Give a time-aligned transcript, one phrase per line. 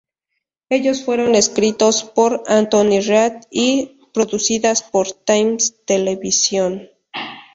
[0.69, 6.89] Ellos fueron escritos por Anthony Read y producidas por Thames Television.